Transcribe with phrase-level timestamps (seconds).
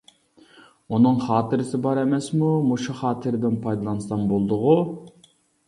[0.95, 4.77] ئۇنىڭ خاتىرىسى بار ئەمەسمۇ، مۇشۇ خاتىرىدىن پايدىلانسام بولىدىغۇ.